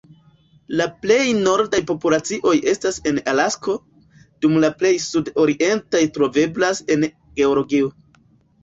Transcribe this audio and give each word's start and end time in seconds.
La 0.79 0.85
plej 1.03 1.27
nordaj 1.41 1.81
populacioj 1.91 2.55
estas 2.73 2.97
en 3.11 3.21
Alasko, 3.35 3.77
dum 4.47 4.59
la 4.65 4.75
plej 4.81 4.95
sud-orientaj 5.07 6.03
troveblas 6.19 6.85
en 6.97 7.11
Georgio. 7.43 7.97